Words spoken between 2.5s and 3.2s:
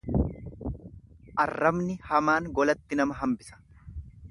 golatti